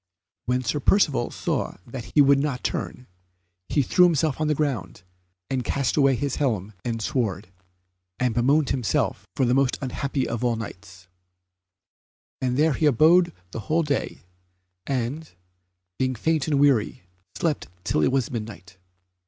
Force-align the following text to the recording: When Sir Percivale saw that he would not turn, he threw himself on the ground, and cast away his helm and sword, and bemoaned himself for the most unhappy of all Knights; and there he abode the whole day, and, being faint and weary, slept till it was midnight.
When 0.47 0.63
Sir 0.63 0.79
Percivale 0.79 1.29
saw 1.29 1.77
that 1.85 2.13
he 2.15 2.21
would 2.21 2.39
not 2.39 2.63
turn, 2.63 3.05
he 3.69 3.83
threw 3.83 4.05
himself 4.05 4.41
on 4.41 4.47
the 4.47 4.55
ground, 4.55 5.03
and 5.47 5.63
cast 5.63 5.95
away 5.95 6.15
his 6.15 6.37
helm 6.37 6.73
and 6.83 6.99
sword, 7.03 7.49
and 8.19 8.33
bemoaned 8.33 8.71
himself 8.71 9.27
for 9.35 9.45
the 9.45 9.53
most 9.53 9.77
unhappy 9.79 10.27
of 10.27 10.43
all 10.43 10.55
Knights; 10.55 11.07
and 12.41 12.57
there 12.57 12.73
he 12.73 12.87
abode 12.87 13.31
the 13.51 13.59
whole 13.69 13.83
day, 13.83 14.23
and, 14.87 15.33
being 15.99 16.15
faint 16.15 16.47
and 16.47 16.59
weary, 16.59 17.03
slept 17.35 17.67
till 17.83 18.01
it 18.01 18.11
was 18.11 18.31
midnight. 18.31 18.77